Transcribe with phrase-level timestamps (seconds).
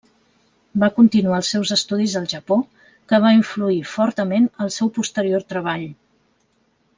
[0.83, 2.57] Va continuar els seus estudis al Japó,
[3.13, 5.87] que va influir fortament el seu posterior treball.